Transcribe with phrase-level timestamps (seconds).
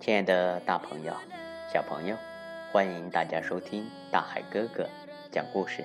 [0.00, 1.14] 亲爱的大朋友、
[1.72, 2.16] 小朋友，
[2.72, 4.86] 欢迎大家收听大海哥哥
[5.30, 5.84] 讲故事。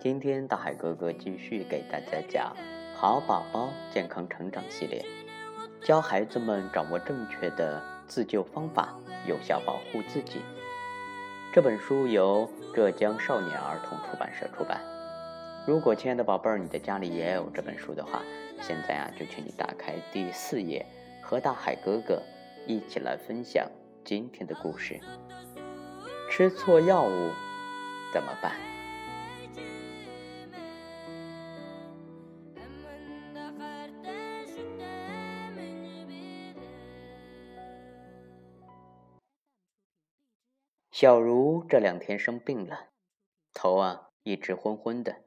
[0.00, 2.56] 今天大海哥哥继续给大家讲
[2.98, 5.04] 《好宝宝健康成长系列》，
[5.86, 8.94] 教孩子们掌握正确的自救方法，
[9.26, 10.40] 有效保护自己。
[11.52, 14.80] 这本书由浙江少年儿童出版社出版。
[15.66, 18.22] 如果亲爱的宝贝儿，你的家里也有这本书的话，
[18.62, 20.86] 现在啊，就请你打开第四页，
[21.20, 22.22] 和大海哥哥。
[22.68, 23.66] 一起来分享
[24.04, 25.00] 今天的故事。
[26.30, 27.30] 吃错药物
[28.12, 28.52] 怎么办？
[40.90, 42.88] 小茹这两天生病了，
[43.54, 45.22] 头啊一直昏昏的。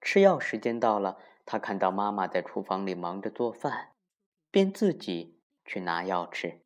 [0.00, 3.92] 吃药时间到了，她看到妈妈在厨房里忙着做饭，
[4.50, 5.35] 便自己。
[5.66, 6.62] 去拿药吃。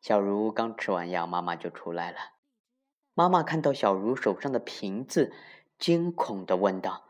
[0.00, 2.18] 小茹刚吃完药，妈妈就出来了。
[3.14, 5.34] 妈妈看到小茹手上的瓶子，
[5.78, 7.04] 惊恐的问道：“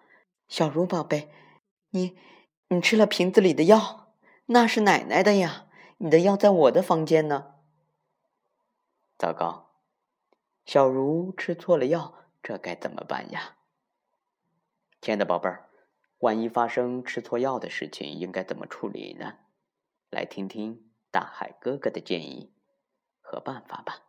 [0.49, 1.31] 小茹宝贝，
[1.91, 2.19] 你
[2.69, 4.15] 你吃了瓶子里的药？
[4.47, 7.55] 那是奶奶的呀，你的药在我的房间呢。”
[9.17, 9.71] 糟糕，
[10.65, 13.57] 小茹吃错了药，这该怎么办呀？
[15.01, 15.69] 亲爱的宝贝儿，
[16.19, 19.39] 万一发生吃错药的事情，应该怎么处理呢？
[20.13, 22.53] 来听听大海哥哥的建议
[23.23, 24.03] 和办法吧。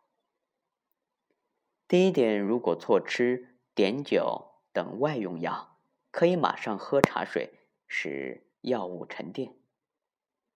[1.88, 5.80] 第一点，如果错吃碘酒等外用药，
[6.12, 7.54] 可以马上喝茶水，
[7.88, 9.56] 使药物沉淀。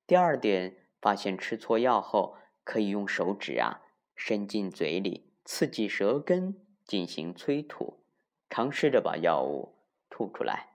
[0.06, 3.82] 第二点，发现吃错药后，可以用手指啊
[4.18, 8.04] 伸进嘴里，刺激舌根进行催吐，
[8.50, 9.78] 尝试着把药物
[10.10, 10.72] 吐出来。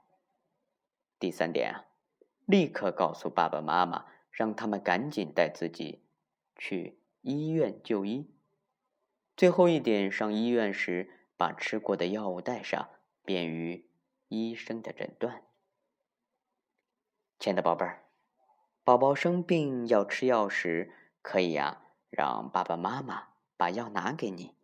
[1.19, 1.85] 第三点啊，
[2.47, 4.07] 立刻告诉爸爸妈妈。
[4.33, 6.03] 让他们赶紧带自己
[6.57, 8.29] 去医院就医。
[9.37, 12.89] 最后一点，上医院时把吃过的药物带上，
[13.25, 13.87] 便于
[14.29, 15.43] 医生的诊断。
[17.39, 18.05] 亲爱的宝贝儿，
[18.85, 24.55] 宝宝生病要吃药时，可以呀，让爸爸妈妈把药拿给你，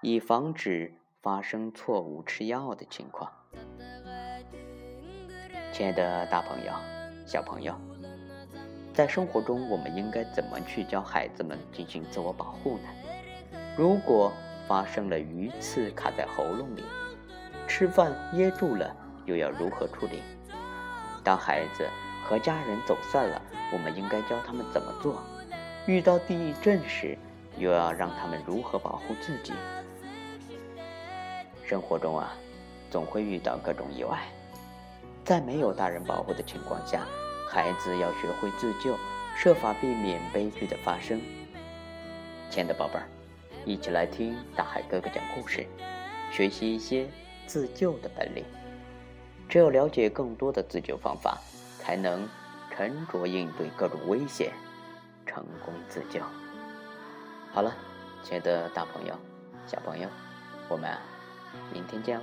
[0.00, 3.32] 以防止发生错误吃药的情况。
[5.72, 6.72] 亲爱的大朋友、
[7.26, 7.74] 小朋友。
[8.94, 12.88] 在生活中，我们应该怎么去教孩子们进行自我保护呢？
[13.74, 14.30] 如果
[14.68, 16.84] 发生了鱼刺卡在喉咙里，
[17.66, 18.94] 吃饭噎住了，
[19.24, 20.22] 又要如何处理？
[21.24, 21.88] 当孩子
[22.22, 23.40] 和家人走散了，
[23.72, 25.22] 我们应该教他们怎么做？
[25.86, 27.16] 遇到地震时，
[27.56, 29.54] 又要让他们如何保护自己？
[31.64, 32.34] 生活中啊，
[32.90, 34.18] 总会遇到各种意外，
[35.24, 37.06] 在没有大人保护的情况下。
[37.52, 38.98] 孩子要学会自救，
[39.36, 41.20] 设法避免悲剧的发生。
[42.48, 43.06] 亲爱的宝贝儿，
[43.66, 45.66] 一起来听大海哥哥讲故事，
[46.30, 47.06] 学习一些
[47.46, 48.42] 自救的本领。
[49.50, 51.38] 只有了解更多的自救方法，
[51.78, 52.26] 才能
[52.74, 54.50] 沉着应对各种危险，
[55.26, 56.22] 成功自救。
[57.52, 57.76] 好了，
[58.22, 59.14] 亲爱的大朋友、
[59.66, 60.08] 小朋友，
[60.70, 60.90] 我们
[61.70, 62.22] 明天见哦。